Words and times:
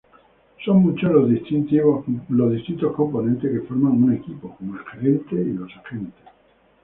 Son 0.65 0.77
muchos 0.81 1.11
los 1.11 1.29
distintos 1.29 2.03
componentes 2.95 3.51
que 3.51 3.67
forman 3.67 4.01
un 4.01 4.13
equipo 4.13 4.55
como 4.57 4.73
el 4.75 4.83
gerente 4.83 5.35
y 5.35 5.55
agentes. 5.77 6.25